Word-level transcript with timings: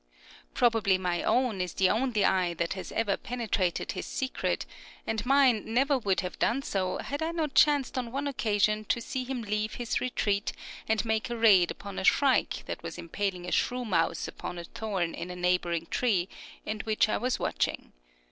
Probably 0.55 0.97
my 0.97 1.21
own 1.21 1.61
is 1.61 1.75
the 1.75 1.91
only 1.91 2.25
eye 2.25 2.55
that 2.55 2.73
has 2.73 2.91
ever 2.91 3.17
penetrated 3.17 3.91
his 3.91 4.07
secret, 4.07 4.65
and 5.05 5.23
mine 5.27 5.61
never 5.63 5.95
would 5.95 6.21
have 6.21 6.39
done 6.39 6.63
so 6.63 6.97
had 6.97 7.21
I 7.21 7.29
not 7.29 7.53
chanced 7.53 7.99
on 7.99 8.11
one 8.11 8.25
occasion 8.27 8.83
to 8.85 8.99
see 8.99 9.25
him 9.25 9.43
leave 9.43 9.75
his 9.75 10.01
retreat 10.01 10.53
and 10.87 11.05
make 11.05 11.29
a 11.29 11.37
raid 11.37 11.69
upon 11.69 11.99
a 11.99 12.03
shrike 12.03 12.63
that 12.65 12.81
was 12.81 12.97
impaling 12.97 13.45
a 13.45 13.51
shrew 13.51 13.85
mouse 13.85 14.27
upon 14.27 14.57
a 14.57 14.63
thorn 14.63 15.13
in 15.13 15.29
a 15.29 15.35
neighboring 15.35 15.85
tree, 15.85 16.27
and 16.65 16.81
which 16.81 17.07
I 17.07 17.17
was 17.17 17.37
watching. 17.37 17.93